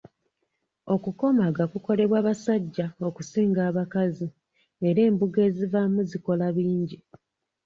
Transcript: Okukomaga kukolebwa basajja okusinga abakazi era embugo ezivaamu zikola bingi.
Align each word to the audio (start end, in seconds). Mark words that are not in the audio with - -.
Okukomaga 0.93 1.63
kukolebwa 1.71 2.19
basajja 2.27 2.85
okusinga 3.07 3.61
abakazi 3.69 4.27
era 4.87 4.99
embugo 5.07 5.39
ezivaamu 5.47 5.99
zikola 6.09 6.45
bingi. 6.55 6.97